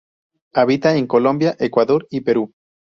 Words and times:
Habita 0.53 0.97
en 0.97 1.05
Colombia, 1.05 1.55
Ecuador 1.59 2.07
y 2.09 2.21
Perú. 2.21 2.55